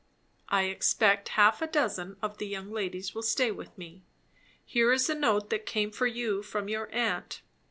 [0.49, 4.01] "I expect half a dozen of the young ladies will stay with me.
[4.65, 7.43] Here is a note that came for you, from your aunt."